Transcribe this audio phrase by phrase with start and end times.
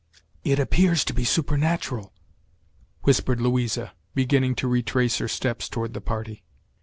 [0.43, 2.11] "It appears to be supernatural!"
[3.03, 6.43] whispered Louisa, beginning to retrace her steps toward the party.